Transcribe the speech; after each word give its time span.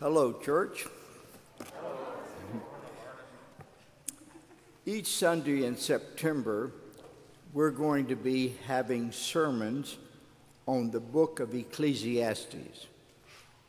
Hello, 0.00 0.32
church. 0.32 0.86
Each 4.86 5.08
Sunday 5.08 5.66
in 5.66 5.76
September, 5.76 6.72
we're 7.52 7.70
going 7.70 8.06
to 8.06 8.16
be 8.16 8.56
having 8.66 9.12
sermons 9.12 9.98
on 10.64 10.90
the 10.90 11.00
book 11.00 11.38
of 11.38 11.54
Ecclesiastes. 11.54 12.86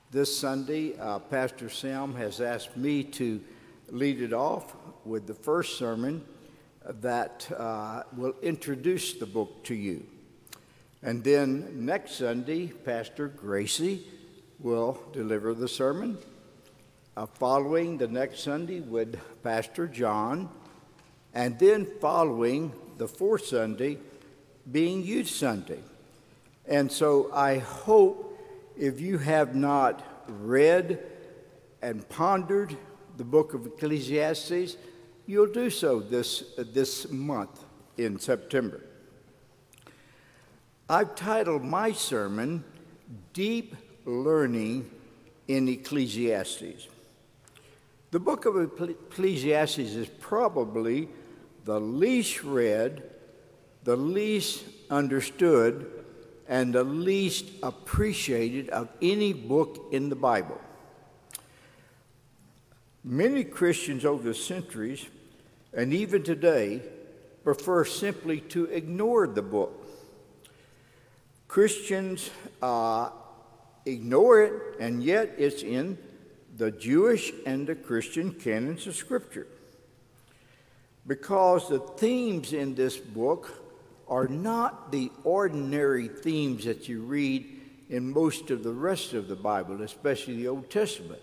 This 0.09 0.37
Sunday, 0.37 0.97
uh, 0.97 1.19
Pastor 1.19 1.69
Sam 1.69 2.15
has 2.15 2.39
asked 2.39 2.77
me 2.77 3.03
to 3.03 3.41
lead 3.89 4.21
it 4.21 4.31
off 4.31 4.73
with 5.03 5.27
the 5.27 5.33
first 5.33 5.77
sermon 5.77 6.23
that 6.85 7.45
uh, 7.57 8.03
will 8.15 8.35
introduce 8.41 9.15
the 9.15 9.25
book 9.25 9.65
to 9.65 9.75
you. 9.75 10.05
And 11.03 11.25
then 11.25 11.85
next 11.85 12.13
Sunday, 12.13 12.67
Pastor 12.67 13.27
Gracie 13.27 14.05
will 14.61 15.01
deliver 15.11 15.53
the 15.53 15.67
sermon. 15.67 16.17
Uh, 17.17 17.25
following 17.25 17.97
the 17.97 18.07
next 18.07 18.39
Sunday 18.39 18.79
with 18.79 19.19
Pastor 19.43 19.85
John, 19.85 20.49
and 21.33 21.59
then 21.59 21.85
following 21.99 22.71
the 22.97 23.07
fourth 23.07 23.45
Sunday 23.45 23.97
being 24.71 25.03
Youth 25.03 25.27
Sunday. 25.27 25.79
And 26.65 26.89
so 26.89 27.29
I 27.33 27.57
hope 27.57 28.39
if 28.77 29.01
you 29.01 29.17
have 29.17 29.55
not 29.55 30.03
read 30.27 30.99
and 31.81 32.07
pondered 32.07 32.77
the 33.17 33.23
book 33.25 33.53
of 33.53 33.65
Ecclesiastes, 33.65 34.77
you'll 35.25 35.51
do 35.51 35.69
so 35.69 35.99
this, 35.99 36.43
this 36.57 37.09
month 37.09 37.63
in 37.97 38.19
September. 38.19 38.81
I've 40.87 41.15
titled 41.15 41.63
my 41.63 41.91
sermon, 41.91 42.63
Deep 43.33 43.75
Learning 44.05 44.89
in 45.47 45.67
Ecclesiastes. 45.67 46.87
The 48.11 48.19
book 48.19 48.45
of 48.45 48.57
Ecclesiastes 48.57 49.77
is 49.77 50.09
probably 50.19 51.07
the 51.65 51.79
least 51.79 52.43
read, 52.43 53.03
the 53.83 53.95
least 53.95 54.63
understood, 54.89 55.89
and 56.47 56.73
the 56.73 56.83
least 56.83 57.45
appreciated 57.63 58.69
of 58.69 58.89
any 59.01 59.33
book 59.33 59.87
in 59.91 60.09
the 60.09 60.15
Bible. 60.15 60.59
Many 63.03 63.43
Christians 63.43 64.03
over 64.03 64.23
the 64.23 64.33
centuries, 64.33 65.05
and 65.73 65.93
even 65.93 66.23
today, 66.23 66.81
prefer 67.43 67.85
simply 67.85 68.41
to 68.41 68.65
ignore 68.65 69.27
the 69.27 69.41
book. 69.41 69.85
Christians 71.47 72.29
uh, 72.61 73.09
ignore 73.85 74.41
it, 74.41 74.53
and 74.79 75.03
yet 75.03 75.35
it's 75.37 75.63
in 75.63 75.97
the 76.57 76.71
Jewish 76.71 77.31
and 77.45 77.65
the 77.67 77.75
Christian 77.75 78.33
canons 78.33 78.87
of 78.87 78.95
Scripture. 78.95 79.47
Because 81.07 81.67
the 81.67 81.79
themes 81.79 82.53
in 82.53 82.75
this 82.75 82.97
book 82.97 83.49
are 84.07 84.27
not 84.27 84.91
the 84.91 85.11
ordinary 85.23 86.07
themes 86.07 86.65
that 86.65 86.87
you 86.87 87.01
read 87.01 87.61
in 87.89 88.11
most 88.11 88.51
of 88.51 88.63
the 88.63 88.73
rest 88.73 89.13
of 89.13 89.27
the 89.27 89.35
Bible, 89.35 89.81
especially 89.81 90.35
the 90.35 90.47
Old 90.47 90.69
Testament. 90.69 91.21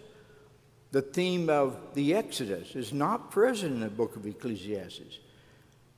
The 0.91 1.03
theme 1.03 1.50
of 1.50 1.77
the 1.95 2.15
Exodus 2.15 2.75
is 2.75 2.93
not 2.93 3.31
present 3.31 3.75
in 3.75 3.81
the 3.81 3.89
book 3.89 4.17
of 4.17 4.27
Ecclesiastes. 4.27 5.19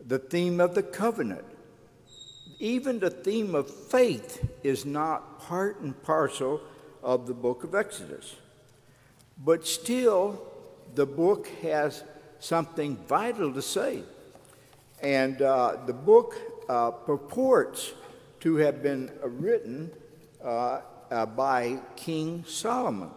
The 0.05 0.19
theme 0.19 0.61
of 0.61 0.75
the 0.75 0.83
covenant, 0.83 1.45
even 2.61 3.01
the 3.01 3.11
theme 3.11 3.55
of 3.55 3.69
faith, 3.69 4.47
is 4.63 4.85
not 4.85 5.41
part 5.41 5.81
and 5.81 6.01
parcel 6.03 6.61
of 7.03 7.27
the 7.27 7.35
book 7.35 7.65
of 7.65 7.75
Exodus. 7.75 8.37
But 9.43 9.67
still, 9.67 10.41
the 10.95 11.07
book 11.07 11.49
has 11.63 12.05
something 12.39 12.97
vital 13.09 13.53
to 13.55 13.63
say. 13.63 14.03
And 15.03 15.41
uh, 15.41 15.79
the 15.87 15.95
book 15.95 16.37
uh, 16.69 16.91
purports 16.91 17.95
to 18.41 18.57
have 18.57 18.83
been 18.83 19.11
written 19.23 19.91
uh, 20.45 20.81
uh, 21.11 21.27
by 21.27 21.79
King 21.97 22.45
Solomon. 22.47 23.11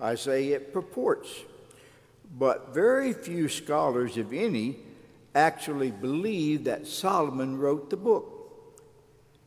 I 0.00 0.14
say 0.14 0.48
it 0.48 0.72
purports. 0.72 1.28
But 2.38 2.72
very 2.72 3.12
few 3.12 3.48
scholars, 3.48 4.16
if 4.16 4.32
any, 4.32 4.76
actually 5.34 5.90
believe 5.90 6.64
that 6.64 6.86
Solomon 6.86 7.58
wrote 7.58 7.90
the 7.90 7.96
book. 7.96 8.31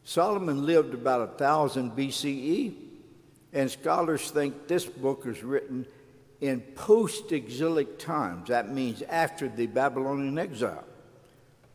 Solomon 0.05 0.67
lived 0.67 0.93
about 0.93 1.31
1000 1.31 1.91
BCE, 1.91 2.75
and 3.53 3.71
scholars 3.71 4.29
think 4.29 4.67
this 4.67 4.85
book 4.85 5.25
was 5.25 5.43
written 5.43 5.88
in 6.41 6.61
post 6.61 7.31
exilic 7.31 7.97
times. 7.97 8.49
That 8.49 8.71
means 8.71 9.01
after 9.01 9.49
the 9.49 9.65
Babylonian 9.65 10.38
exile. 10.38 10.85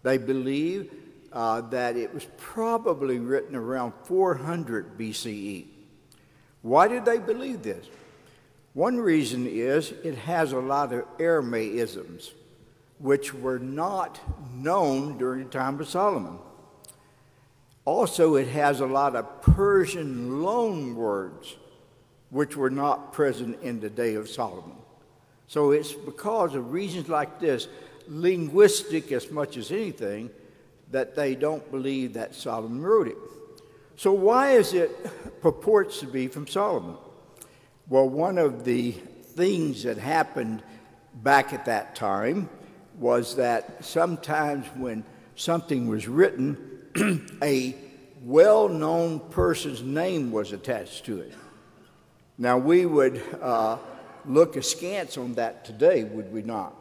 They 0.05 0.17
believe 0.17 0.93
uh, 1.33 1.63
that 1.63 1.97
it 1.97 2.15
was 2.15 2.25
probably 2.37 3.19
written 3.19 3.57
around 3.57 3.95
400 4.05 4.97
BCE. 4.97 5.67
Why 6.63 6.87
did 6.87 7.05
they 7.05 7.19
believe 7.19 7.63
this? 7.63 7.87
One 8.75 8.99
reason 8.99 9.49
is 9.49 9.91
it 10.05 10.15
has 10.15 10.53
a 10.53 10.61
lot 10.61 10.93
of 10.93 11.05
Aramaisms, 11.19 12.31
which 13.01 13.35
were 13.35 13.59
not 13.59 14.21
known 14.55 15.19
during 15.19 15.45
the 15.45 15.51
time 15.51 15.81
of 15.81 15.89
Solomon. 15.89 16.39
Also, 17.91 18.37
it 18.37 18.47
has 18.47 18.79
a 18.79 18.87
lot 18.87 19.17
of 19.17 19.43
Persian 19.43 20.45
loan 20.45 20.95
words 20.95 21.57
which 22.29 22.57
were 22.57 22.71
not 22.71 23.13
present 23.13 23.61
in 23.63 23.81
the 23.81 23.91
day 23.91 24.15
of 24.15 24.29
Solomon. 24.29 24.77
So 25.49 25.73
it's 25.73 25.93
because 25.93 26.55
of 26.55 26.71
reasons 26.71 27.09
like 27.09 27.41
this, 27.41 27.67
linguistic 28.07 29.11
as 29.11 29.29
much 29.33 29.57
as 29.57 29.73
anything, 29.73 30.31
that 30.93 31.17
they 31.17 31.35
don't 31.35 31.69
believe 31.73 32.13
that 32.13 32.33
Solomon 32.33 32.81
wrote 32.81 33.09
it. 33.09 33.17
So, 33.97 34.13
why 34.13 34.53
is 34.53 34.73
it 34.73 35.41
purports 35.43 35.99
to 35.99 36.07
be 36.07 36.29
from 36.29 36.47
Solomon? 36.47 36.97
Well, 37.89 38.09
one 38.09 38.39
of 38.39 38.65
the 38.65 38.93
things 38.93 39.83
that 39.83 39.99
happened 39.99 40.63
back 41.13 41.53
at 41.53 41.65
that 41.65 41.97
time 41.97 42.51
was 43.01 43.35
that 43.35 43.85
sometimes 43.85 44.65
when 44.77 45.03
something 45.35 45.89
was 45.89 46.07
written, 46.07 46.71
a 47.43 47.75
well 48.23 48.69
known 48.69 49.21
person's 49.31 49.83
name 49.83 50.31
was 50.33 50.53
attached 50.53 51.05
to 51.07 51.21
it. 51.21 51.33
Now, 52.39 52.59
we 52.59 52.87
would 52.87 53.23
uh, 53.41 53.79
look 54.25 54.57
askance 54.57 55.19
on 55.19 55.35
that 55.35 55.65
today, 55.65 56.05
would 56.05 56.33
we 56.33 56.43
not? 56.43 56.75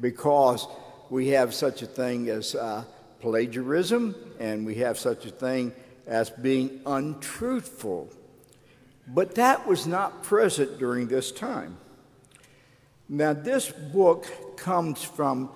Because 0.00 0.66
we 1.10 1.28
have 1.28 1.54
such 1.54 1.82
a 1.82 1.86
thing 1.86 2.28
as 2.28 2.54
uh, 2.54 2.84
plagiarism 3.20 4.14
and 4.38 4.66
we 4.66 4.76
have 4.76 4.98
such 4.98 5.26
a 5.26 5.30
thing 5.30 5.72
as 6.06 6.30
being 6.30 6.80
untruthful. 6.86 8.08
But 9.06 9.34
that 9.34 9.66
was 9.66 9.86
not 9.86 10.22
present 10.22 10.78
during 10.78 11.08
this 11.08 11.30
time. 11.30 11.76
Now, 13.08 13.32
this 13.32 13.70
book 13.70 14.26
comes 14.56 15.02
from 15.02 15.50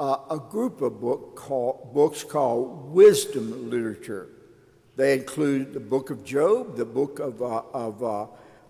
uh, 0.00 0.16
a 0.30 0.38
group 0.38 0.80
of 0.80 0.98
book 0.98 1.36
called, 1.36 1.92
books 1.92 2.24
called 2.24 2.90
wisdom 2.90 3.68
literature. 3.68 4.28
They 4.96 5.12
include 5.12 5.74
the 5.74 5.80
book 5.80 6.08
of 6.08 6.24
Job, 6.24 6.76
the 6.76 6.86
book 6.86 7.18
of, 7.18 7.42
uh, 7.42 7.62
of 7.74 8.02
uh, 8.02 8.26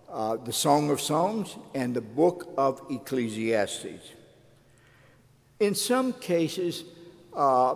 uh, 0.09 0.35
the 0.35 0.51
Song 0.51 0.89
of 0.91 0.99
Songs, 0.99 1.55
and 1.73 1.93
the 1.93 2.01
book 2.01 2.53
of 2.57 2.81
Ecclesiastes. 2.89 4.11
In 5.61 5.73
some 5.73 6.11
cases, 6.11 6.83
uh, 7.33 7.75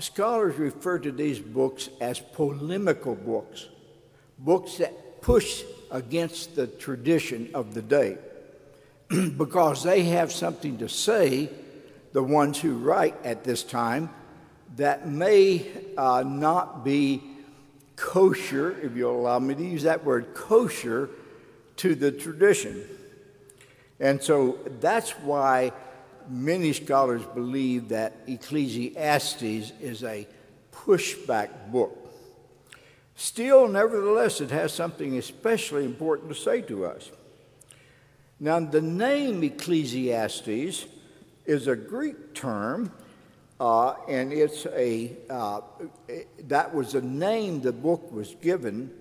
scholars 0.00 0.56
refer 0.56 0.98
to 0.98 1.12
these 1.12 1.38
books 1.38 1.90
as 2.00 2.18
polemical 2.18 3.14
books, 3.14 3.68
books 4.40 4.78
that 4.78 5.22
push 5.22 5.62
against 5.92 6.56
the 6.56 6.66
tradition 6.66 7.48
of 7.54 7.74
the 7.74 7.82
day, 7.82 8.18
because 9.36 9.84
they 9.84 10.02
have 10.02 10.32
something 10.32 10.78
to 10.78 10.88
say, 10.88 11.48
the 12.18 12.24
ones 12.24 12.58
who 12.60 12.76
write 12.76 13.14
at 13.24 13.44
this 13.44 13.62
time, 13.62 14.10
that 14.74 15.06
may 15.06 15.64
uh, 15.96 16.24
not 16.26 16.84
be 16.84 17.22
kosher, 17.94 18.76
if 18.82 18.96
you'll 18.96 19.20
allow 19.20 19.38
me 19.38 19.54
to 19.54 19.62
use 19.62 19.84
that 19.84 20.04
word, 20.04 20.34
kosher 20.34 21.10
to 21.76 21.94
the 21.94 22.10
tradition. 22.10 22.84
And 24.00 24.20
so 24.20 24.58
that's 24.80 25.12
why 25.12 25.70
many 26.28 26.72
scholars 26.72 27.22
believe 27.36 27.90
that 27.90 28.16
Ecclesiastes 28.26 29.70
is 29.80 30.02
a 30.02 30.26
pushback 30.72 31.70
book. 31.70 31.96
Still, 33.14 33.68
nevertheless, 33.68 34.40
it 34.40 34.50
has 34.50 34.72
something 34.72 35.16
especially 35.16 35.84
important 35.84 36.30
to 36.30 36.34
say 36.34 36.62
to 36.62 36.84
us. 36.84 37.12
Now, 38.40 38.58
the 38.58 38.82
name 38.82 39.44
Ecclesiastes 39.44 40.86
is 41.48 41.66
a 41.66 41.74
Greek 41.74 42.34
term, 42.34 42.92
uh, 43.58 43.94
and 44.06 44.32
it's 44.32 44.66
a 44.66 45.16
uh, 45.30 45.62
that 46.44 46.74
was 46.74 46.94
a 46.94 47.00
name 47.00 47.62
the 47.62 47.72
book 47.72 48.12
was 48.12 48.36
given 48.42 48.92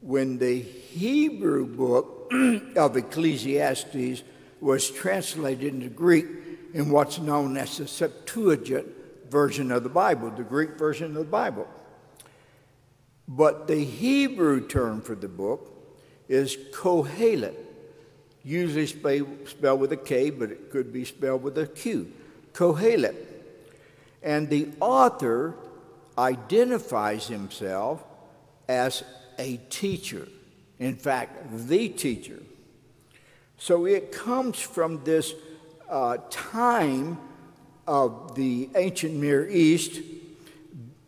when 0.00 0.38
the 0.38 0.60
Hebrew 0.60 1.66
book 1.66 2.32
of 2.76 2.96
Ecclesiastes 2.96 4.22
was 4.60 4.90
translated 4.90 5.74
into 5.74 5.88
Greek 5.88 6.26
in 6.72 6.90
what's 6.90 7.18
known 7.18 7.56
as 7.56 7.78
the 7.78 7.88
Septuagint 7.88 8.86
version 9.28 9.72
of 9.72 9.82
the 9.82 9.88
Bible, 9.88 10.30
the 10.30 10.44
Greek 10.44 10.78
version 10.78 11.08
of 11.08 11.14
the 11.14 11.24
Bible. 11.24 11.68
But 13.26 13.66
the 13.66 13.84
Hebrew 13.84 14.66
term 14.66 15.02
for 15.02 15.16
the 15.16 15.28
book 15.28 15.68
is 16.28 16.56
Kohelet, 16.72 17.56
usually 18.42 18.86
spelled 18.86 19.80
with 19.80 19.92
a 19.92 19.96
K, 19.96 20.30
but 20.30 20.50
it 20.50 20.70
could 20.70 20.92
be 20.92 21.04
spelled 21.04 21.42
with 21.42 21.58
a 21.58 21.66
Q. 21.66 22.12
Kohelet. 22.52 23.14
And 24.22 24.48
the 24.48 24.68
author 24.80 25.54
identifies 26.18 27.28
himself 27.28 28.02
as 28.68 29.02
a 29.38 29.56
teacher. 29.70 30.28
In 30.78 30.96
fact, 30.96 31.46
the 31.68 31.88
teacher. 31.88 32.40
So 33.58 33.86
it 33.86 34.12
comes 34.12 34.58
from 34.58 35.04
this 35.04 35.34
uh, 35.88 36.18
time 36.30 37.18
of 37.86 38.34
the 38.34 38.70
ancient 38.74 39.14
Near 39.14 39.48
East, 39.48 40.00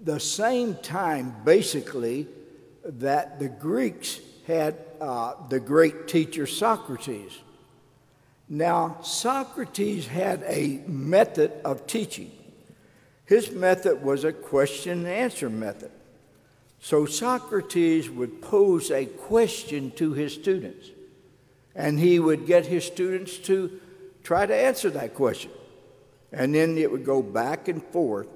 the 0.01 0.21
same 0.21 0.75
time 0.77 1.35
basically 1.45 2.27
that 2.85 3.39
the 3.39 3.49
Greeks 3.49 4.21
had 4.47 4.77
uh, 5.03 5.35
the 5.49 5.59
great 5.59 6.07
teacher 6.07 6.47
Socrates. 6.47 7.33
Now, 8.49 8.99
Socrates 9.03 10.07
had 10.07 10.45
a 10.47 10.81
method 10.87 11.51
of 11.65 11.89
teaching. 11.89 12.31
His 13.25 13.51
method 13.51 14.05
was 14.05 14.23
a 14.23 14.33
question 14.33 15.01
and 15.01 15.09
answer 15.09 15.51
method. 15.51 15.91
So 16.79 17.05
Socrates 17.07 18.09
would 18.11 18.43
pose 18.43 18.93
a 18.93 19.07
question 19.07 19.91
to 19.93 20.13
his 20.13 20.35
students, 20.35 20.91
and 21.75 21.99
he 21.99 22.21
would 22.21 22.47
get 22.47 22.67
his 22.67 22.85
students 22.85 23.39
to 23.39 23.81
try 24.23 24.47
to 24.47 24.55
answer 24.55 24.91
that 24.91 25.15
question. 25.15 25.51
And 26.31 26.55
then 26.55 26.79
it 26.79 26.93
would 26.93 27.05
go 27.05 27.23
back 27.23 27.67
and 27.67 27.83
forth. 27.83 28.29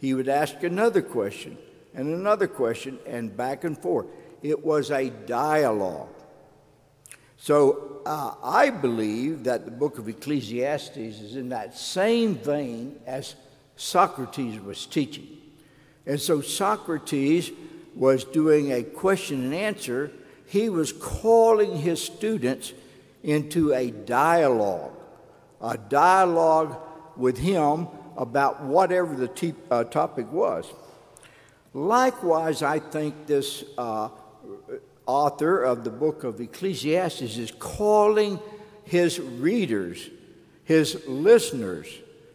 He 0.00 0.14
would 0.14 0.28
ask 0.28 0.62
another 0.62 1.02
question 1.02 1.58
and 1.94 2.08
another 2.08 2.46
question 2.46 2.98
and 3.06 3.36
back 3.36 3.64
and 3.64 3.76
forth. 3.76 4.06
It 4.44 4.62
was 4.62 4.90
a 4.90 5.08
dialogue. 5.08 6.10
So 7.38 8.02
uh, 8.04 8.34
I 8.42 8.68
believe 8.68 9.44
that 9.44 9.64
the 9.64 9.70
book 9.70 9.96
of 9.96 10.06
Ecclesiastes 10.06 10.98
is 10.98 11.36
in 11.36 11.48
that 11.48 11.74
same 11.74 12.34
vein 12.34 13.00
as 13.06 13.36
Socrates 13.76 14.60
was 14.60 14.84
teaching. 14.84 15.26
And 16.04 16.20
so 16.20 16.42
Socrates 16.42 17.52
was 17.94 18.24
doing 18.24 18.70
a 18.70 18.82
question 18.82 19.44
and 19.44 19.54
answer, 19.54 20.12
he 20.46 20.68
was 20.68 20.92
calling 20.92 21.78
his 21.78 22.02
students 22.02 22.74
into 23.22 23.72
a 23.72 23.90
dialogue, 23.90 24.92
a 25.62 25.78
dialogue 25.78 26.76
with 27.16 27.38
him 27.38 27.88
about 28.18 28.62
whatever 28.62 29.16
the 29.16 29.28
te- 29.28 29.54
uh, 29.70 29.84
topic 29.84 30.30
was. 30.30 30.70
Likewise, 31.72 32.62
I 32.62 32.78
think 32.78 33.26
this 33.26 33.64
uh, 33.78 34.10
author 35.06 35.62
of 35.62 35.84
the 35.84 35.90
book 35.90 36.24
of 36.24 36.40
Ecclesiastes 36.40 37.36
is 37.36 37.52
calling 37.58 38.38
his 38.84 39.18
readers, 39.20 40.10
his 40.64 41.02
listeners, 41.06 41.88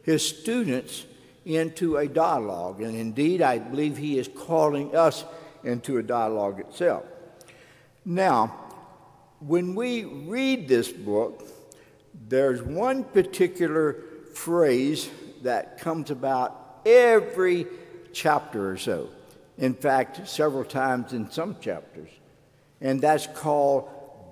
his 0.04 0.28
students 0.28 1.06
into 1.46 1.98
a 1.98 2.08
dialogue. 2.08 2.82
And 2.82 2.96
indeed, 2.96 3.42
I 3.42 3.60
believe 3.60 3.98
he 3.98 4.20
is 4.20 4.28
calling 4.28 4.96
us 4.96 5.26
into 5.64 5.98
a 5.98 6.04
dialogue 6.04 6.60
itself. 6.60 7.04
Now, 8.06 8.56
when 9.40 9.76
we 9.76 10.06
read 10.06 10.68
this 10.68 10.92
book, 10.92 11.48
there's 12.28 12.62
one 12.62 13.04
particular 13.04 13.98
phrase 14.34 15.10
that 15.44 15.80
comes 15.80 16.12
about 16.12 16.82
every 16.86 17.66
chapter 18.14 18.72
or 18.72 18.78
so. 18.78 19.10
In 19.58 19.74
fact, 19.74 20.28
several 20.28 20.64
times 20.64 21.14
in 21.14 21.30
some 21.32 21.58
chapters. 21.60 22.10
And 22.82 23.02
that's 23.02 23.28
called 23.28 23.90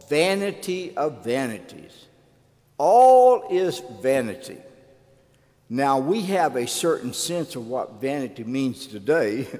vanity 0.10 0.96
of 0.96 1.24
vanities. 1.24 2.06
All 2.78 3.48
is 3.50 3.82
vanity. 4.02 4.58
Now, 5.70 6.00
we 6.00 6.22
have 6.24 6.56
a 6.56 6.68
certain 6.68 7.14
sense 7.14 7.56
of 7.56 7.68
what 7.68 8.00
vanity 8.00 8.44
means 8.44 8.88
today. 8.88 9.48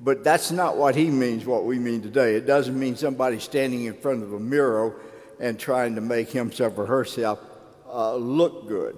But 0.00 0.22
that's 0.22 0.50
not 0.50 0.76
what 0.76 0.94
he 0.94 1.10
means, 1.10 1.44
what 1.44 1.64
we 1.64 1.78
mean 1.78 2.02
today. 2.02 2.36
It 2.36 2.46
doesn't 2.46 2.78
mean 2.78 2.96
somebody 2.96 3.40
standing 3.40 3.84
in 3.84 3.94
front 3.94 4.22
of 4.22 4.32
a 4.32 4.38
mirror 4.38 4.94
and 5.40 5.58
trying 5.58 5.96
to 5.96 6.00
make 6.00 6.30
himself 6.30 6.78
or 6.78 6.86
herself 6.86 7.40
uh, 7.88 8.14
look 8.14 8.68
good. 8.68 8.96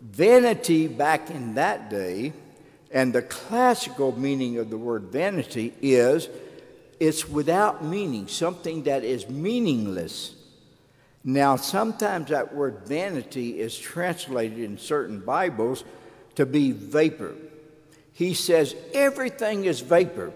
Vanity 0.00 0.88
back 0.88 1.30
in 1.30 1.54
that 1.54 1.88
day, 1.88 2.34
and 2.90 3.12
the 3.12 3.22
classical 3.22 4.16
meaning 4.18 4.58
of 4.58 4.68
the 4.68 4.76
word 4.76 5.04
vanity 5.04 5.72
is 5.80 6.28
it's 6.98 7.28
without 7.28 7.84
meaning, 7.84 8.28
something 8.28 8.84
that 8.84 9.04
is 9.04 9.28
meaningless. 9.28 10.34
Now, 11.24 11.56
sometimes 11.56 12.30
that 12.30 12.54
word 12.54 12.82
vanity 12.86 13.60
is 13.60 13.76
translated 13.76 14.58
in 14.58 14.78
certain 14.78 15.20
Bibles 15.20 15.84
to 16.36 16.46
be 16.46 16.72
vapor. 16.72 17.34
He 18.12 18.32
says 18.32 18.74
everything 18.94 19.64
is 19.64 19.80
vapor, 19.80 20.32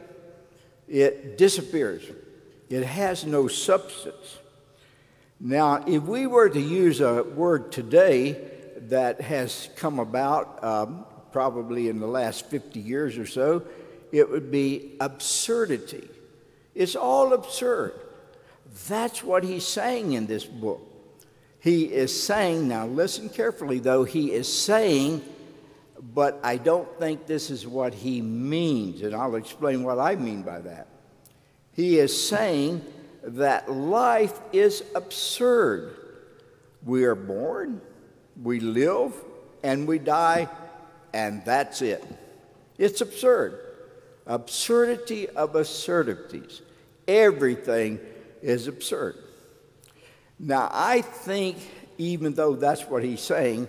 it 0.89 1.39
disappears, 1.39 2.03
it 2.69 2.85
has 2.85 3.25
no 3.25 3.49
substance. 3.49 4.39
Now, 5.39 5.83
if 5.87 6.03
we 6.03 6.27
were 6.27 6.51
to 6.51 6.61
use 6.61 7.01
a 7.01 7.23
word 7.23 7.73
today 7.73 8.39
that 8.89 9.23
has 9.23 9.71
come 9.77 9.99
about 9.99 10.63
um, 10.63 11.06
probably 11.33 11.89
in 11.89 12.01
the 12.01 12.06
last 12.06 12.47
50 12.51 12.81
years 12.81 13.17
or 13.17 13.27
so, 13.27 13.63
it 14.13 14.29
would 14.29 14.51
be 14.51 14.97
absurdity. 15.01 16.09
It's 16.81 16.97
all 16.97 17.32
absurd. 17.32 17.93
That's 18.88 19.23
what 19.23 19.44
he's 19.44 19.67
saying 19.67 20.12
in 20.12 20.27
this 20.27 20.44
book. 20.44 20.81
He 21.61 21.85
is 21.85 22.11
saying, 22.23 22.67
now 22.69 22.87
listen 22.87 23.29
carefully 23.29 23.79
though, 23.79 24.05
he 24.05 24.32
is 24.32 24.50
saying 24.50 25.23
but 26.15 26.41
I 26.43 26.56
don't 26.56 26.88
think 26.99 27.27
this 27.27 27.50
is 27.50 27.67
what 27.67 27.94
he 27.94 28.23
means, 28.23 29.03
and 29.03 29.15
I'll 29.15 29.37
explain 29.37 29.82
what 29.82 29.99
I 29.99 30.17
mean 30.17 30.43
by 30.43 30.61
that. 30.61 30.87
He 31.73 31.99
is 31.99 32.29
saying 32.29 32.85
that 33.23 33.71
life 33.71 34.38
is 34.53 34.82
absurd. 34.94 35.97
We 36.85 37.05
are 37.05 37.15
born, 37.15 37.81
we 38.43 38.60
live, 38.60 39.13
and 39.63 39.87
we 39.87 39.99
die, 39.99 40.49
and 41.13 41.44
that's 41.44 41.82
it. 41.82 42.05
It's 42.79 43.03
absurd. 43.03 43.60
Absurdity 44.27 45.29
of 45.29 45.55
absurdities. 45.55 46.63
Everything 47.10 47.98
is 48.40 48.69
absurd. 48.69 49.17
Now, 50.38 50.70
I 50.72 51.02
think, 51.02 51.56
even 51.98 52.34
though 52.34 52.55
that's 52.55 52.84
what 52.84 53.02
he's 53.02 53.20
saying, 53.20 53.67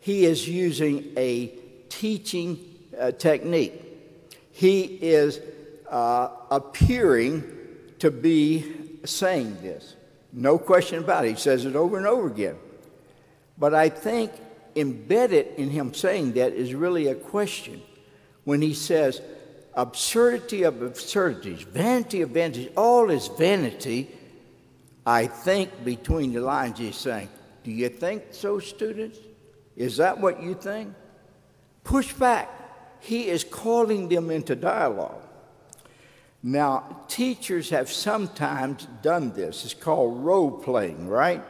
he 0.00 0.26
is 0.26 0.46
using 0.46 1.12
a 1.16 1.46
teaching 1.88 2.58
uh, 3.00 3.12
technique. 3.12 3.72
He 4.52 4.82
is 4.82 5.40
uh, 5.88 6.28
appearing 6.50 7.42
to 8.00 8.10
be 8.10 8.70
saying 9.06 9.62
this. 9.62 9.96
No 10.30 10.58
question 10.58 10.98
about 10.98 11.24
it. 11.24 11.30
He 11.30 11.36
says 11.36 11.64
it 11.64 11.76
over 11.76 11.96
and 11.96 12.06
over 12.06 12.26
again. 12.26 12.56
But 13.56 13.72
I 13.72 13.88
think 13.88 14.30
embedded 14.76 15.46
in 15.56 15.70
him 15.70 15.94
saying 15.94 16.34
that 16.34 16.52
is 16.52 16.74
really 16.74 17.08
a 17.08 17.14
question 17.14 17.80
when 18.44 18.60
he 18.60 18.74
says, 18.74 19.22
absurdity 19.74 20.62
of 20.62 20.82
absurdities, 20.82 21.62
vanity 21.62 22.22
of 22.22 22.30
vanities, 22.30 22.68
all 22.76 23.10
is 23.10 23.28
vanity. 23.28 24.10
I 25.06 25.26
think 25.26 25.84
between 25.84 26.32
the 26.32 26.40
lines 26.40 26.78
he's 26.78 26.96
saying, 26.96 27.28
Do 27.62 27.70
you 27.70 27.88
think 27.88 28.24
so, 28.30 28.58
students? 28.58 29.18
Is 29.76 29.96
that 29.96 30.18
what 30.18 30.42
you 30.42 30.54
think? 30.54 30.94
Push 31.82 32.12
back. 32.14 32.48
He 33.00 33.28
is 33.28 33.44
calling 33.44 34.08
them 34.08 34.30
into 34.30 34.56
dialogue. 34.56 35.20
Now, 36.42 37.04
teachers 37.08 37.70
have 37.70 37.90
sometimes 37.90 38.86
done 39.02 39.32
this. 39.32 39.64
It's 39.64 39.74
called 39.74 40.24
role 40.24 40.50
playing, 40.50 41.08
right? 41.08 41.42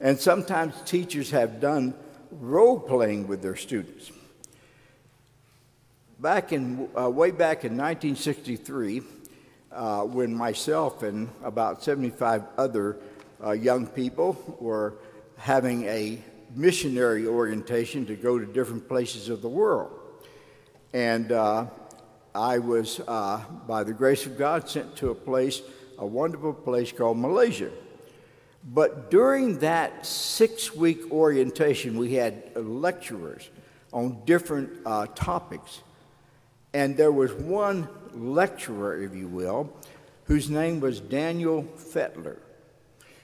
And 0.00 0.18
sometimes 0.18 0.74
teachers 0.84 1.30
have 1.30 1.60
done 1.60 1.94
role 2.30 2.78
playing 2.78 3.28
with 3.28 3.42
their 3.42 3.56
students. 3.56 4.10
Back 6.20 6.52
in, 6.52 6.90
uh, 6.94 7.08
way 7.08 7.30
back 7.30 7.64
in 7.64 7.78
1963, 7.78 9.00
uh, 9.72 10.02
when 10.02 10.34
myself 10.34 11.02
and 11.02 11.30
about 11.42 11.82
75 11.82 12.42
other 12.58 12.98
uh, 13.42 13.52
young 13.52 13.86
people 13.86 14.36
were 14.60 14.98
having 15.38 15.84
a 15.84 16.18
missionary 16.54 17.26
orientation 17.26 18.04
to 18.04 18.16
go 18.16 18.38
to 18.38 18.44
different 18.44 18.86
places 18.86 19.30
of 19.30 19.40
the 19.40 19.48
world. 19.48 19.98
And 20.92 21.32
uh, 21.32 21.68
I 22.34 22.58
was, 22.58 23.00
uh, 23.08 23.42
by 23.66 23.82
the 23.82 23.94
grace 23.94 24.26
of 24.26 24.36
God, 24.36 24.68
sent 24.68 24.96
to 24.96 25.08
a 25.08 25.14
place 25.14 25.62
a 25.96 26.06
wonderful 26.06 26.52
place 26.52 26.92
called 26.92 27.16
Malaysia. 27.16 27.70
But 28.62 29.10
during 29.10 29.60
that 29.60 30.04
six 30.04 30.76
week 30.76 31.10
orientation, 31.10 31.96
we 31.96 32.12
had 32.12 32.54
lecturers 32.56 33.48
on 33.90 34.20
different 34.26 34.70
uh, 34.84 35.06
topics. 35.14 35.80
And 36.72 36.96
there 36.96 37.12
was 37.12 37.32
one 37.32 37.88
lecturer, 38.12 39.02
if 39.02 39.14
you 39.14 39.28
will, 39.28 39.72
whose 40.24 40.48
name 40.48 40.80
was 40.80 41.00
Daniel 41.00 41.64
Fetler. 41.76 42.38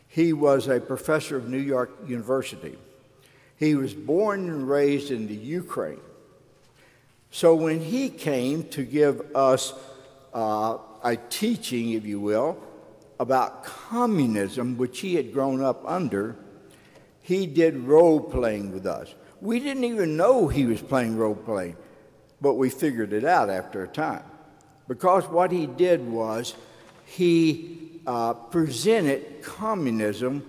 He 0.09 0.33
was 0.33 0.67
a 0.69 0.81
professor 0.81 1.37
of 1.37 1.49
New 1.49 1.59
York 1.59 1.91
University. 2.07 2.76
He 3.57 3.75
was 3.75 3.95
born 3.95 4.49
and 4.49 4.69
raised 4.69 5.11
in 5.11 5.26
the 5.26 5.35
Ukraine. 5.35 6.00
So 7.31 7.55
when 7.55 7.81
he 7.81 8.09
came 8.09 8.65
to 8.71 8.83
give 8.83 9.35
us 9.37 9.75
uh, 10.35 10.79
a 11.03 11.17
teaching, 11.29 11.91
if 11.91 12.05
you 12.05 12.21
will, 12.21 12.59
about 13.21 13.65
communism, 13.65 14.76
which 14.76 15.00
he 15.00 15.15
had 15.15 15.33
grown 15.33 15.62
up 15.62 15.83
under, 15.87 16.37
he 17.23 17.47
did 17.47 17.76
role 17.76 18.21
playing 18.21 18.73
with 18.73 18.87
us. 18.87 19.15
We 19.41 19.61
didn't 19.61 19.85
even 19.85 20.17
know 20.17 20.49
he 20.49 20.65
was 20.65 20.81
playing 20.81 21.17
role 21.17 21.35
playing, 21.35 21.76
but 22.40 22.55
we 22.55 22.71
figured 22.71 23.12
it 23.12 23.25
out 23.25 23.50
after 23.50 23.83
a 23.83 23.88
time. 23.88 24.23
Because 24.88 25.25
what 25.25 25.50
he 25.50 25.66
did 25.66 26.07
was 26.07 26.55
he 27.05 28.00
uh, 28.07 28.35
presented 28.35 29.43
communism 29.43 30.45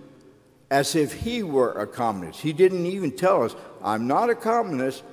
as 0.69 0.95
if 0.95 1.13
he 1.13 1.43
were 1.43 1.71
a 1.71 1.87
communist. 1.87 2.41
He 2.41 2.53
didn't 2.53 2.85
even 2.85 3.11
tell 3.11 3.43
us, 3.43 3.55
I'm 3.83 4.07
not 4.07 4.29
a 4.29 4.35
communist, 4.35 5.03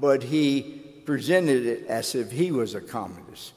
but 0.00 0.22
he 0.22 0.82
presented 1.04 1.66
it 1.66 1.86
as 1.86 2.14
if 2.14 2.30
he 2.30 2.52
was 2.52 2.74
a 2.74 2.80
communist. 2.80 3.52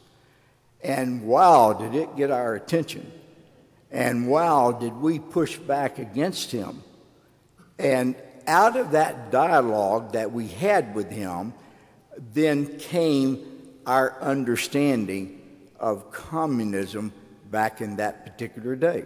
And 0.83 1.23
wow, 1.23 1.73
did 1.73 1.95
it 1.95 2.15
get 2.15 2.31
our 2.31 2.55
attention. 2.55 3.11
And 3.91 4.27
wow, 4.27 4.71
did 4.71 4.93
we 4.93 5.19
push 5.19 5.57
back 5.57 5.99
against 5.99 6.51
him. 6.51 6.83
And 7.79 8.15
out 8.47 8.75
of 8.77 8.91
that 8.91 9.31
dialogue 9.31 10.13
that 10.13 10.31
we 10.31 10.47
had 10.47 10.95
with 10.95 11.09
him, 11.11 11.53
then 12.33 12.77
came 12.77 13.71
our 13.85 14.21
understanding 14.21 15.41
of 15.79 16.11
communism 16.11 17.11
back 17.49 17.81
in 17.81 17.95
that 17.97 18.25
particular 18.25 18.75
day. 18.75 19.05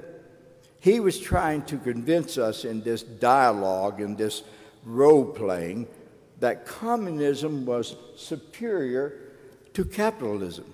He 0.80 1.00
was 1.00 1.20
trying 1.20 1.64
to 1.66 1.78
convince 1.78 2.38
us 2.38 2.66
in 2.66 2.82
this 2.82 3.04
dialogue 3.04 4.02
in 4.02 4.16
this 4.16 4.44
role 4.84 5.26
playing 5.26 5.88
that 6.40 6.66
communism 6.66 7.66
was 7.66 7.96
superior 8.16 9.20
to 9.74 9.86
capitalism. 9.86 10.66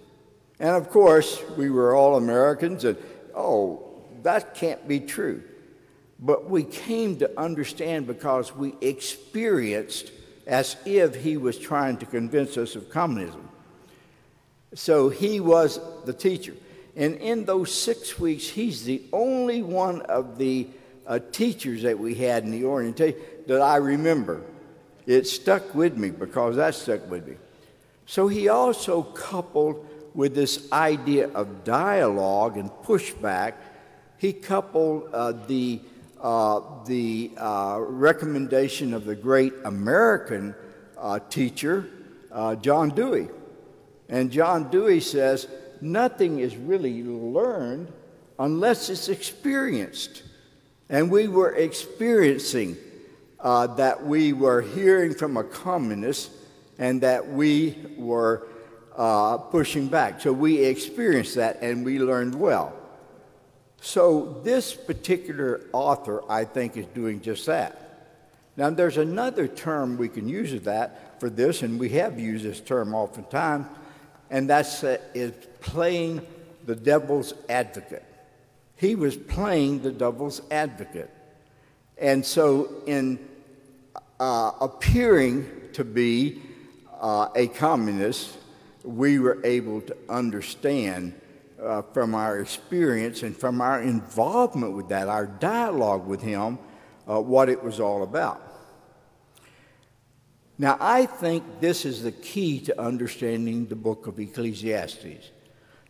And 0.60 0.70
of 0.70 0.90
course, 0.90 1.42
we 1.58 1.70
were 1.70 1.94
all 1.94 2.16
Americans, 2.16 2.86
and 2.86 2.98
oh, 3.36 3.84
that 4.24 4.56
can't 4.56 4.88
be 4.88 5.02
true. 5.02 5.44
But 6.20 6.50
we 6.50 6.64
came 6.64 7.18
to 7.18 7.40
understand 7.40 8.08
because 8.08 8.56
we 8.56 8.76
experienced 8.82 10.12
as 10.48 10.78
if 10.86 11.16
he 11.16 11.38
was 11.38 11.60
trying 11.60 11.98
to 11.98 12.06
convince 12.06 12.58
us 12.58 12.76
of 12.76 12.90
communism. 12.90 13.48
So 14.74 15.10
he 15.10 15.40
was 15.40 15.80
the 16.06 16.14
teacher. 16.14 16.56
And 16.96 17.16
in 17.18 17.46
those 17.46 17.72
six 17.72 18.18
weeks, 18.18 18.48
he's 18.48 18.84
the 18.84 19.04
only 19.14 19.62
one 19.62 20.02
of 20.02 20.40
the 20.40 20.68
uh, 21.06 21.20
teachers 21.32 21.84
that 21.84 22.00
we 22.00 22.16
had 22.16 22.44
in 22.44 22.52
the 22.52 22.66
orientation 22.66 23.20
that 23.46 23.62
I 23.62 23.76
remember. 23.76 24.42
It 25.06 25.28
stuck 25.28 25.76
with 25.76 25.96
me 25.96 26.10
because 26.10 26.56
that 26.56 26.74
stuck 26.74 27.10
with 27.10 27.28
me. 27.28 27.36
So 28.08 28.28
he 28.28 28.50
also 28.50 29.04
coupled 29.04 29.86
with 30.18 30.34
this 30.34 30.72
idea 30.72 31.30
of 31.30 31.64
dialogue 31.64 32.58
and 32.58 32.72
pushback, 32.72 33.54
he 34.18 34.34
coupled 34.34 35.10
uh, 35.14 35.32
the, 35.46 35.80
the 36.86 37.32
uh, 37.38 37.80
recommendation 37.80 38.94
of 38.94 39.06
the 39.06 39.16
great 39.16 39.54
American 39.66 40.56
uh, 40.98 41.20
teacher, 41.30 41.90
uh, 42.32 42.56
John 42.56 42.90
Dewey. 42.90 43.30
And 44.10 44.32
John 44.32 44.70
Dewey 44.70 45.00
says, 45.00 45.48
nothing 45.82 46.40
is 46.40 46.56
really 46.56 47.04
learned 47.04 47.92
unless 48.40 48.90
it's 48.90 49.10
experienced. 49.10 50.24
And 50.90 51.12
we 51.12 51.28
were 51.28 51.54
experiencing 51.54 52.78
uh, 53.40 53.68
that 53.76 54.06
we 54.06 54.34
were 54.34 54.62
hearing 54.62 55.14
from 55.14 55.38
a 55.38 55.44
communist 55.44 56.32
and 56.80 57.02
that 57.02 57.28
we 57.28 57.78
were 57.98 58.48
uh, 58.96 59.38
pushing 59.38 59.88
back. 59.88 60.22
So 60.22 60.32
we 60.34 60.64
experienced 60.64 61.36
that 61.36 61.62
and 61.62 61.86
we 61.86 62.00
learned 62.00 62.36
well. 62.36 62.74
So 63.82 64.42
this 64.44 64.74
particular 64.74 65.62
author, 65.72 66.24
I 66.30 66.46
think, 66.46 66.78
is 66.78 66.86
doing 66.88 67.22
just 67.22 67.46
that. 67.46 67.84
Now, 68.56 68.72
there's 68.72 68.98
another 68.98 69.48
term 69.48 69.98
we 69.98 70.10
can 70.10 70.28
use 70.28 70.52
of 70.54 70.64
that 70.64 71.20
for 71.20 71.30
this, 71.30 71.62
and 71.62 71.80
we 71.80 71.90
have 71.90 72.20
used 72.20 72.44
this 72.44 72.60
term 72.60 72.96
oftentimes, 72.96 73.68
and 74.32 74.50
that's 74.50 74.84
uh, 74.84 74.98
is 75.14 75.32
playing 75.62 76.26
the 76.66 76.76
devil's 76.76 77.34
advocate. 77.50 78.04
He 78.76 78.96
was 78.96 79.16
playing 79.16 79.84
the 79.84 79.92
devil's 79.92 80.42
advocate. 80.50 81.10
And 82.00 82.26
so, 82.26 82.82
in 82.88 83.20
uh, 84.20 84.52
appearing 84.60 85.50
to 85.74 85.84
be 85.84 86.42
uh, 87.00 87.30
a 87.36 87.48
communist, 87.48 88.38
we 88.84 89.20
were 89.20 89.40
able 89.44 89.82
to 89.82 89.96
understand 90.10 91.14
uh, 91.62 91.82
from 91.94 92.16
our 92.16 92.40
experience 92.40 93.24
and 93.24 93.36
from 93.36 93.62
our 93.62 93.82
involvement 93.82 94.74
with 94.76 94.90
that, 94.90 95.08
our 95.08 95.26
dialogue 95.26 96.06
with 96.06 96.22
him, 96.22 96.60
uh, 97.08 97.20
what 97.20 97.50
it 97.50 97.64
was 97.64 97.80
all 97.80 98.04
about. 98.04 98.42
Now, 100.60 100.78
I 100.80 101.06
think 101.06 101.44
this 101.60 101.86
is 101.86 102.02
the 102.02 102.12
key 102.12 102.60
to 102.62 102.82
understanding 102.82 103.68
the 103.68 103.76
book 103.76 104.08
of 104.08 104.20
Ecclesiastes. 104.20 105.32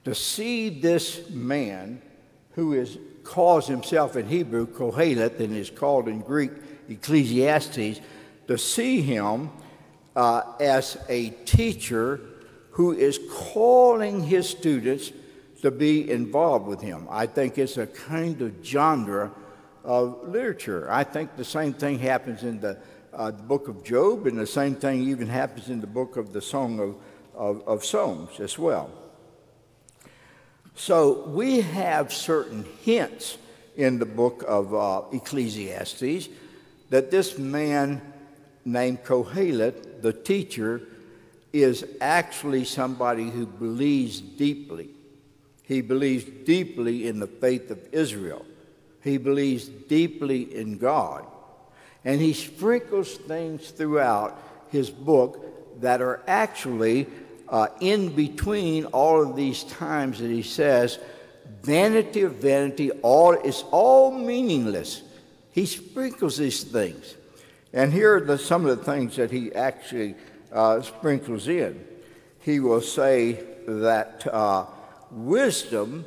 To 0.03 0.15
see 0.15 0.69
this 0.69 1.29
man 1.29 2.01
who 2.51 2.73
is 2.73 2.97
calls 3.23 3.67
himself 3.67 4.15
in 4.15 4.27
Hebrew 4.27 4.65
Kohelet 4.65 5.39
and 5.39 5.55
is 5.55 5.69
called 5.69 6.07
in 6.07 6.21
Greek 6.21 6.51
Ecclesiastes, 6.89 7.99
to 8.47 8.57
see 8.57 9.01
him 9.01 9.49
uh, 10.15 10.43
as 10.59 10.97
a 11.09 11.31
teacher 11.45 12.21
who 12.71 12.93
is 12.93 13.19
calling 13.29 14.23
his 14.23 14.49
students 14.49 15.11
to 15.61 15.71
be 15.71 16.09
involved 16.09 16.67
with 16.67 16.81
him. 16.81 17.07
I 17.09 17.25
think 17.25 17.57
it's 17.57 17.77
a 17.77 17.87
kind 17.87 18.41
of 18.41 18.53
genre 18.63 19.31
of 19.83 20.27
literature. 20.27 20.87
I 20.91 21.03
think 21.03 21.35
the 21.35 21.45
same 21.45 21.73
thing 21.73 21.99
happens 21.99 22.43
in 22.43 22.59
the 22.59 22.77
uh, 23.17 23.31
the 23.31 23.43
book 23.43 23.67
of 23.67 23.83
Job, 23.83 24.27
and 24.27 24.37
the 24.37 24.45
same 24.45 24.75
thing 24.75 25.01
even 25.01 25.27
happens 25.27 25.69
in 25.69 25.81
the 25.81 25.87
book 25.87 26.17
of 26.17 26.33
the 26.33 26.41
Song 26.41 26.79
of, 26.79 26.95
of, 27.33 27.67
of 27.67 27.83
Psalms 27.83 28.39
as 28.39 28.59
well. 28.59 28.91
So 30.75 31.27
we 31.27 31.61
have 31.61 32.13
certain 32.13 32.63
hints 32.83 33.39
in 33.75 33.97
the 33.97 34.05
book 34.05 34.43
of 34.47 34.73
uh, 34.73 35.01
Ecclesiastes 35.11 36.29
that 36.91 37.09
this 37.09 37.39
man 37.39 38.01
named 38.63 39.03
Kohelet, 39.03 40.01
the 40.03 40.13
teacher, 40.13 40.81
is 41.51 41.85
actually 41.99 42.65
somebody 42.65 43.31
who 43.31 43.47
believes 43.47 44.21
deeply. 44.21 44.89
He 45.67 45.81
believes 45.81 46.23
deeply 46.23 47.07
in 47.07 47.19
the 47.19 47.27
faith 47.27 47.71
of 47.71 47.79
Israel. 47.91 48.45
He 49.03 49.17
believes 49.17 49.67
deeply 49.67 50.55
in 50.55 50.77
God. 50.77 51.25
And 52.05 52.21
he 52.21 52.31
sprinkles 52.31 53.15
things 53.15 53.69
throughout 53.71 54.41
his 54.69 54.89
book 54.89 55.81
that 55.81 56.01
are 56.01 56.23
actually 56.25 57.07
uh, 57.49 57.67
in 57.81 58.15
between 58.15 58.85
all 58.85 59.21
of 59.21 59.35
these 59.35 59.63
times 59.65 60.19
that 60.19 60.29
he 60.29 60.41
says, 60.41 60.99
vanity 61.63 62.21
of 62.21 62.35
vanity, 62.35 62.91
all 63.01 63.33
is 63.33 63.63
all 63.71 64.11
meaningless. 64.11 65.01
He 65.51 65.65
sprinkles 65.65 66.37
these 66.37 66.63
things. 66.63 67.15
And 67.73 67.91
here 67.91 68.15
are 68.15 68.21
the, 68.21 68.37
some 68.37 68.65
of 68.65 68.77
the 68.77 68.85
things 68.85 69.17
that 69.17 69.31
he 69.31 69.53
actually 69.53 70.15
uh, 70.51 70.81
sprinkles 70.81 71.49
in. 71.49 71.85
He 72.39 72.61
will 72.61 72.81
say 72.81 73.43
that 73.67 74.25
uh, 74.31 74.65
wisdom 75.11 76.05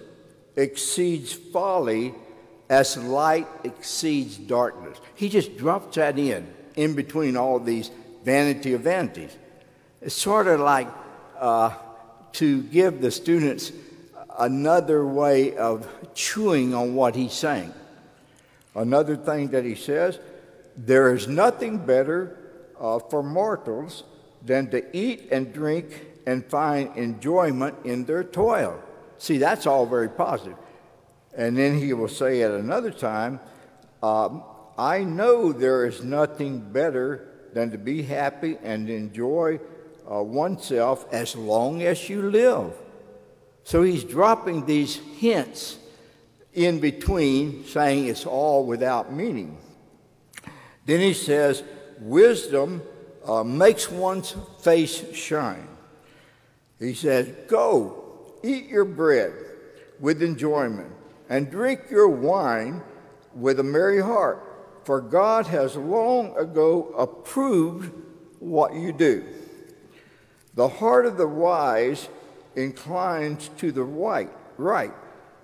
exceeds 0.57 1.33
folly 1.33 2.15
as 2.69 2.97
light 2.97 3.49
exceeds 3.65 4.37
darkness. 4.37 4.99
He 5.15 5.29
just 5.29 5.57
drops 5.57 5.97
that 5.97 6.19
in, 6.19 6.47
in 6.77 6.95
between 6.95 7.37
all 7.37 7.59
these 7.59 7.91
vanity 8.25 8.75
of 8.75 8.83
vanities. 8.83 9.37
It's 10.01 10.15
sort 10.15 10.47
of 10.47 10.61
like 10.61 10.89
uh, 11.39 11.75
to 12.33 12.63
give 12.63 13.01
the 13.01 13.11
students 13.11 13.73
another 14.39 15.05
way 15.05 15.57
of 15.57 15.89
chewing 16.15 16.75
on 16.75 16.95
what 16.95 17.15
he's 17.15 17.33
saying. 17.33 17.75
Another 18.75 19.17
thing 19.17 19.49
that 19.49 19.65
he 19.65 19.75
says 19.75 20.19
there 20.77 21.13
is 21.15 21.27
nothing 21.27 21.79
better 21.79 22.39
uh, 22.81 22.99
for 22.99 23.23
mortals 23.23 24.05
than 24.43 24.71
to 24.71 24.97
eat 24.97 25.29
and 25.33 25.53
drink 25.53 26.07
and 26.27 26.45
find 26.47 26.97
enjoyment 26.97 27.75
in 27.85 28.05
their 28.05 28.25
toil. 28.25 28.81
See, 29.21 29.37
that's 29.37 29.67
all 29.67 29.85
very 29.85 30.09
positive. 30.09 30.57
And 31.37 31.57
then 31.57 31.79
he 31.79 31.93
will 31.93 32.09
say 32.09 32.41
at 32.41 32.53
another 32.53 32.91
time, 32.91 33.39
um, 34.03 34.43
I 34.79 35.05
know 35.05 35.53
there 35.53 35.85
is 35.85 36.03
nothing 36.03 36.73
better 36.73 37.29
than 37.53 37.71
to 37.73 37.77
be 37.77 38.03
happy 38.03 38.57
and 38.63 38.89
enjoy 38.89 39.61
uh, 40.11 40.23
oneself 40.23 41.05
as 41.13 41.37
long 41.37 41.83
as 41.83 42.09
you 42.09 42.31
live. 42.31 42.73
So 43.63 43.83
he's 43.83 44.05
dropping 44.05 44.65
these 44.65 44.97
hints 44.97 45.79
in 46.55 46.81
between, 46.81 47.67
saying 47.67 48.07
it's 48.07 48.25
all 48.25 48.65
without 48.65 49.13
meaning. 49.13 49.59
Then 50.87 51.01
he 51.01 51.13
says, 51.13 51.63
Wisdom 52.01 52.81
uh, 53.27 53.45
makes 53.45 53.91
one's 53.91 54.35
face 54.61 55.15
shine. 55.15 55.69
He 56.79 56.95
says, 56.95 57.29
Go, 57.49 58.00
eat 58.43 58.67
your 58.69 58.85
bread 58.85 59.33
with 59.99 60.23
enjoyment, 60.23 60.93
and 61.29 61.51
drink 61.51 61.83
your 61.91 62.09
wine 62.09 62.83
with 63.35 63.61
a 63.61 63.65
merry 63.65 64.01
heart, 64.01 64.43
for 64.85 65.01
God 65.01 65.47
has 65.47 65.77
long 65.77 66.37
ago 66.37 66.93
approved 66.97 67.93
what 68.39 68.75
you 68.75 68.93
do. 68.93 69.25
The 70.55 70.69
heart 70.69 71.07
of 71.07 71.17
the 71.17 71.29
wise 71.29 72.09
inclines 72.57 73.51
to 73.59 73.71
the 73.71 73.85
right, 73.85 74.31
right, 74.57 74.93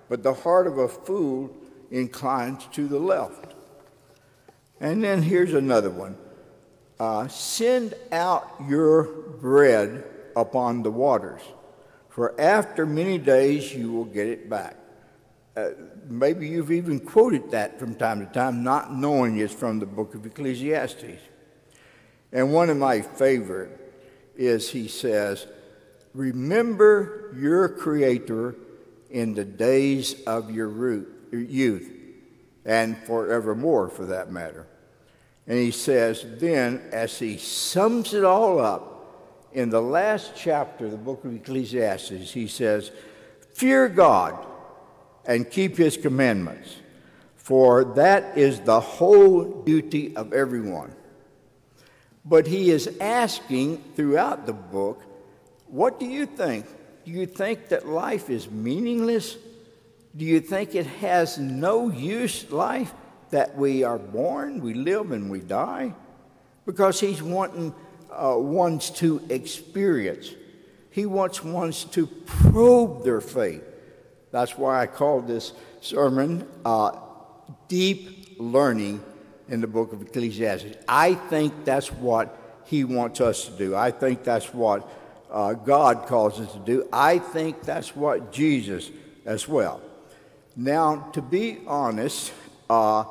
but 0.08 0.22
the 0.22 0.34
heart 0.34 0.66
of 0.66 0.78
a 0.78 0.88
fool 0.88 1.54
inclines 1.90 2.66
to 2.72 2.88
the 2.88 2.98
left. 2.98 3.54
And 4.80 5.02
then 5.02 5.22
here's 5.22 5.54
another 5.54 5.90
one 5.90 6.16
uh, 6.98 7.28
Send 7.28 7.94
out 8.12 8.54
your 8.68 9.04
bread 9.04 10.04
upon 10.34 10.82
the 10.82 10.90
waters, 10.90 11.42
for 12.16 12.34
after 12.40 12.86
many 12.86 13.18
days 13.18 13.74
you 13.74 13.92
will 13.92 14.06
get 14.06 14.26
it 14.26 14.48
back. 14.48 14.74
Uh, 15.54 15.68
maybe 16.08 16.48
you've 16.48 16.72
even 16.72 16.98
quoted 16.98 17.50
that 17.50 17.78
from 17.78 17.94
time 17.94 18.26
to 18.26 18.32
time, 18.32 18.64
not 18.64 18.90
knowing 18.90 19.36
it's 19.36 19.52
from 19.52 19.80
the 19.80 19.84
book 19.84 20.14
of 20.14 20.24
Ecclesiastes. 20.24 21.20
And 22.32 22.54
one 22.54 22.70
of 22.70 22.78
my 22.78 23.02
favorite 23.02 23.68
is 24.34 24.70
he 24.70 24.88
says, 24.88 25.46
Remember 26.14 27.34
your 27.38 27.68
Creator 27.68 28.54
in 29.10 29.34
the 29.34 29.44
days 29.44 30.22
of 30.22 30.50
your 30.50 31.04
youth, 31.30 31.92
and 32.64 32.96
forevermore 32.96 33.90
for 33.90 34.06
that 34.06 34.32
matter. 34.32 34.66
And 35.46 35.58
he 35.58 35.70
says, 35.70 36.24
then, 36.38 36.82
as 36.92 37.18
he 37.18 37.36
sums 37.36 38.14
it 38.14 38.24
all 38.24 38.58
up 38.58 38.95
in 39.56 39.70
the 39.70 39.80
last 39.80 40.32
chapter 40.36 40.84
of 40.84 40.90
the 40.90 40.98
book 40.98 41.24
of 41.24 41.34
Ecclesiastes, 41.34 42.30
he 42.32 42.46
says, 42.46 42.92
Fear 43.54 43.88
God 43.88 44.46
and 45.24 45.50
keep 45.50 45.76
his 45.76 45.96
commandments, 45.96 46.76
for 47.36 47.82
that 47.96 48.36
is 48.36 48.60
the 48.60 48.80
whole 48.80 49.62
duty 49.62 50.14
of 50.14 50.34
everyone. 50.34 50.94
But 52.22 52.46
he 52.46 52.70
is 52.70 52.98
asking 53.00 53.82
throughout 53.96 54.44
the 54.44 54.52
book, 54.52 55.02
What 55.68 55.98
do 55.98 56.06
you 56.06 56.26
think? 56.26 56.66
Do 57.06 57.10
you 57.10 57.24
think 57.24 57.68
that 57.68 57.88
life 57.88 58.28
is 58.28 58.50
meaningless? 58.50 59.38
Do 60.14 60.24
you 60.26 60.40
think 60.40 60.74
it 60.74 60.86
has 60.86 61.38
no 61.38 61.88
use, 61.88 62.50
life? 62.50 62.92
that 63.30 63.56
we 63.56 63.82
are 63.82 63.98
born, 63.98 64.60
we 64.60 64.74
live, 64.74 65.10
and 65.10 65.30
we 65.30 65.40
die, 65.40 65.92
because 66.64 67.00
He's 67.00 67.22
wanting 67.22 67.74
uh, 68.10 68.36
ones 68.36 68.90
to 68.90 69.22
experience. 69.28 70.30
He 70.90 71.06
wants 71.06 71.44
ones 71.44 71.84
to 71.84 72.06
probe 72.06 73.04
their 73.04 73.20
faith. 73.20 73.62
That's 74.30 74.56
why 74.56 74.82
I 74.82 74.86
called 74.86 75.26
this 75.26 75.52
sermon 75.80 76.46
uh, 76.64 76.98
Deep 77.68 78.36
Learning 78.38 79.02
in 79.48 79.60
the 79.60 79.66
book 79.66 79.92
of 79.92 80.02
Ecclesiastes. 80.02 80.76
I 80.88 81.14
think 81.14 81.64
that's 81.64 81.92
what 81.92 82.62
He 82.64 82.84
wants 82.84 83.20
us 83.20 83.46
to 83.46 83.52
do. 83.52 83.76
I 83.76 83.90
think 83.90 84.24
that's 84.24 84.52
what 84.52 84.88
uh, 85.30 85.54
God 85.54 86.06
calls 86.06 86.40
us 86.40 86.52
to 86.52 86.58
do. 86.58 86.88
I 86.92 87.18
think 87.18 87.62
that's 87.62 87.94
what 87.94 88.32
Jesus 88.32 88.90
as 89.24 89.46
well. 89.48 89.80
Now, 90.56 91.10
to 91.12 91.22
be 91.22 91.58
honest, 91.66 92.32
uh, 92.70 93.04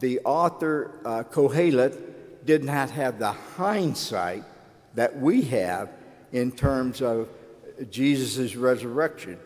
the 0.00 0.20
author 0.20 1.00
uh, 1.04 1.24
Kohelet 1.24 2.07
did 2.48 2.64
not 2.64 2.88
have 2.88 3.18
the 3.18 3.32
hindsight 3.58 4.42
that 4.94 5.14
we 5.14 5.42
have 5.42 5.90
in 6.32 6.50
terms 6.50 7.02
of 7.02 7.28
Jesus' 7.90 8.56
resurrection, 8.56 9.38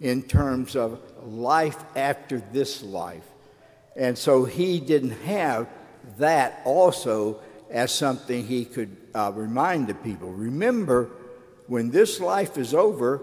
in 0.00 0.24
terms 0.24 0.74
of 0.74 1.00
life 1.22 1.78
after 1.94 2.42
this 2.52 2.82
life. 2.82 3.22
And 3.94 4.18
so 4.18 4.44
he 4.44 4.80
didn't 4.80 5.22
have 5.22 5.68
that 6.18 6.60
also 6.64 7.38
as 7.70 7.92
something 7.92 8.44
he 8.44 8.64
could 8.64 8.96
uh, 9.14 9.30
remind 9.32 9.86
the 9.86 9.94
people. 9.94 10.32
Remember, 10.32 11.10
when 11.68 11.92
this 11.92 12.18
life 12.18 12.58
is 12.58 12.74
over, 12.74 13.22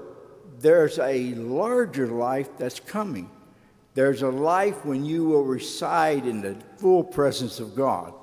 there's 0.60 0.98
a 0.98 1.34
larger 1.34 2.08
life 2.08 2.48
that's 2.58 2.80
coming. 2.80 3.30
There's 3.96 4.22
a 4.22 4.30
life 4.30 4.86
when 4.86 5.04
you 5.04 5.26
will 5.26 5.44
reside 5.44 6.26
in 6.26 6.42
the 6.42 6.56
full 6.78 7.04
presence 7.04 7.60
of 7.60 7.76
God. 7.76 8.14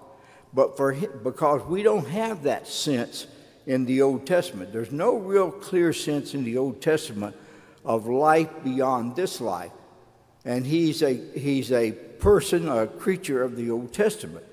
But 0.54 0.76
for 0.76 0.92
because 0.92 1.62
we 1.62 1.82
don't 1.82 2.08
have 2.08 2.42
that 2.42 2.66
sense 2.66 3.26
in 3.66 3.84
the 3.86 4.02
Old 4.02 4.26
Testament, 4.26 4.72
there's 4.72 4.92
no 4.92 5.16
real 5.16 5.50
clear 5.50 5.92
sense 5.92 6.34
in 6.34 6.44
the 6.44 6.58
Old 6.58 6.82
Testament 6.82 7.36
of 7.84 8.06
life 8.06 8.50
beyond 8.62 9.16
this 9.16 9.40
life. 9.40 9.72
And 10.44 10.66
he's 10.66 11.02
a 11.02 11.14
he's 11.14 11.72
a 11.72 11.92
person, 11.92 12.68
a 12.68 12.86
creature 12.86 13.42
of 13.42 13.56
the 13.56 13.70
Old 13.70 13.92
Testament. 13.92 14.44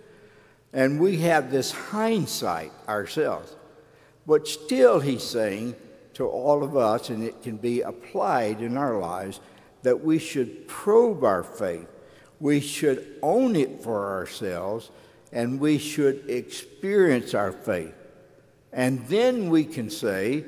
And 0.72 1.00
we 1.00 1.18
have 1.18 1.52
this 1.52 1.72
hindsight 1.72 2.72
ourselves. 2.88 3.56
But 4.28 4.48
still 4.48 5.00
he's 5.00 5.24
saying 5.24 5.76
to 6.14 6.28
all 6.28 6.64
of 6.64 6.78
us, 6.78 7.10
and 7.10 7.24
it 7.24 7.42
can 7.42 7.58
be 7.58 7.82
applied 7.82 8.62
in 8.62 8.78
our 8.78 9.00
lives, 9.00 9.40
that 9.84 10.04
we 10.04 10.20
should 10.20 10.68
probe 10.68 11.24
our 11.24 11.44
faith, 11.44 11.88
we 12.40 12.60
should 12.60 13.18
own 13.24 13.56
it 13.56 13.82
for 13.82 14.10
ourselves, 14.10 14.92
and 15.32 15.60
we 15.60 15.78
should 15.78 16.30
experience 16.30 17.34
our 17.34 17.52
faith. 17.52 17.94
And 18.72 19.06
then 19.08 19.50
we 19.50 19.66
can 19.66 19.90
say, 19.90 20.46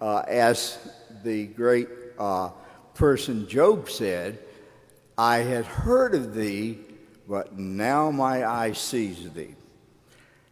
uh, 0.00 0.22
as 0.28 0.78
the 1.22 1.46
great 1.46 1.88
uh, 2.18 2.50
person 2.94 3.48
Job 3.48 3.88
said, 3.88 4.38
I 5.16 5.38
had 5.38 5.64
heard 5.64 6.14
of 6.14 6.34
thee, 6.34 6.78
but 7.28 7.58
now 7.58 8.10
my 8.10 8.44
eye 8.44 8.72
sees 8.72 9.30
thee. 9.32 9.54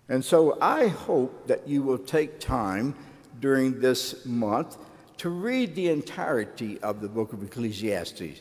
And 0.09 0.25
so 0.25 0.59
I 0.61 0.89
hope 0.89 1.47
that 1.47 1.67
you 1.69 1.83
will 1.83 1.99
take 1.99 2.41
time 2.41 2.95
during 3.41 3.81
this 3.81 4.27
month 4.27 4.77
to 5.19 5.29
read 5.29 5.75
the 5.75 5.89
entirety 5.89 6.81
of 6.81 7.01
the 7.01 7.09
book 7.09 7.33
of 7.33 7.43
Ecclesiastes. 7.43 8.41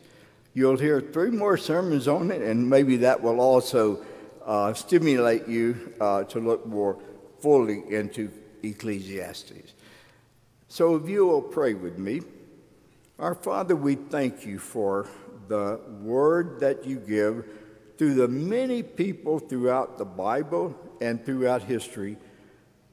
You'll 0.53 0.77
hear 0.77 0.99
three 1.01 1.29
more 1.29 1.57
sermons 1.57 2.07
on 2.07 2.31
it, 2.31 2.41
and 2.41 2.69
maybe 2.69 2.97
that 2.97 3.21
will 3.21 3.39
also 3.39 4.03
uh, 4.49 4.73
stimulate 4.73 5.47
you 5.47 5.93
uh, 6.01 6.23
to 6.23 6.39
look 6.39 6.65
more 6.65 6.99
fully 7.39 7.83
into 7.93 8.31
Ecclesiastes. 8.63 9.73
So, 10.67 10.95
if 10.95 11.07
you 11.07 11.27
will 11.27 11.43
pray 11.43 11.75
with 11.75 11.99
me, 11.99 12.21
our 13.19 13.35
Father, 13.35 13.75
we 13.75 13.93
thank 13.93 14.47
you 14.47 14.57
for 14.57 15.07
the 15.49 15.79
word 16.01 16.59
that 16.61 16.83
you 16.83 16.97
give 16.97 17.45
through 17.99 18.15
the 18.15 18.27
many 18.27 18.81
people 18.81 19.37
throughout 19.37 19.99
the 19.99 20.05
Bible 20.05 20.75
and 20.99 21.23
throughout 21.23 21.63
history 21.63 22.17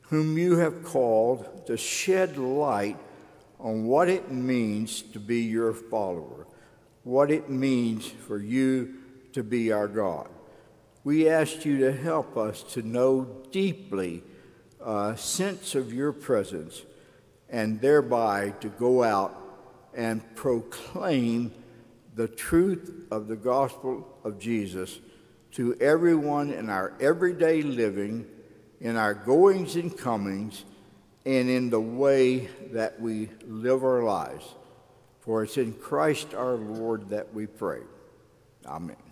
whom 0.02 0.36
you 0.36 0.58
have 0.58 0.84
called 0.84 1.66
to 1.66 1.76
shed 1.76 2.36
light 2.36 2.98
on 3.58 3.86
what 3.86 4.10
it 4.10 4.30
means 4.30 5.00
to 5.00 5.18
be 5.18 5.40
your 5.42 5.72
follower, 5.72 6.46
what 7.02 7.30
it 7.30 7.48
means 7.48 8.06
for 8.06 8.38
you 8.38 8.94
to 9.32 9.42
be 9.42 9.72
our 9.72 9.88
God. 9.88 10.28
We 11.06 11.28
ask 11.28 11.64
you 11.64 11.78
to 11.78 11.92
help 11.92 12.36
us 12.36 12.64
to 12.72 12.82
know 12.82 13.28
deeply 13.52 14.24
a 14.84 15.16
sense 15.16 15.76
of 15.76 15.94
your 15.94 16.10
presence 16.10 16.82
and 17.48 17.80
thereby 17.80 18.54
to 18.60 18.68
go 18.68 19.04
out 19.04 19.40
and 19.94 20.20
proclaim 20.34 21.52
the 22.16 22.26
truth 22.26 23.06
of 23.12 23.28
the 23.28 23.36
gospel 23.36 24.18
of 24.24 24.40
Jesus 24.40 24.98
to 25.52 25.76
everyone 25.80 26.52
in 26.52 26.68
our 26.68 26.92
everyday 27.00 27.62
living, 27.62 28.26
in 28.80 28.96
our 28.96 29.14
goings 29.14 29.76
and 29.76 29.96
comings 29.96 30.64
and 31.24 31.48
in 31.48 31.70
the 31.70 31.80
way 31.80 32.48
that 32.72 33.00
we 33.00 33.28
live 33.46 33.84
our 33.84 34.02
lives. 34.02 34.56
For 35.20 35.44
it's 35.44 35.56
in 35.56 35.74
Christ 35.74 36.34
our 36.34 36.56
Lord 36.56 37.10
that 37.10 37.32
we 37.32 37.46
pray. 37.46 37.82
Amen. 38.66 39.05